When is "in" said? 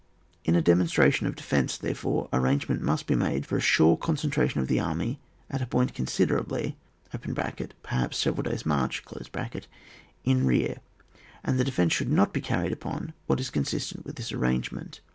0.43-0.55, 10.23-10.47